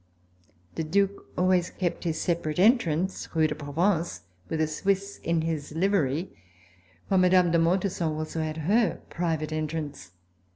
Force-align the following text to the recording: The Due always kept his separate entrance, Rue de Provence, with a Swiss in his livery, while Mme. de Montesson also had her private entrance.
The 0.73 0.83
Due 0.83 1.27
always 1.37 1.69
kept 1.69 2.05
his 2.05 2.19
separate 2.19 2.57
entrance, 2.57 3.29
Rue 3.35 3.45
de 3.45 3.53
Provence, 3.53 4.21
with 4.49 4.59
a 4.59 4.65
Swiss 4.65 5.19
in 5.21 5.43
his 5.43 5.73
livery, 5.73 6.35
while 7.09 7.19
Mme. 7.19 7.51
de 7.51 7.59
Montesson 7.59 8.13
also 8.13 8.41
had 8.41 8.57
her 8.65 9.03
private 9.11 9.51
entrance. 9.51 10.13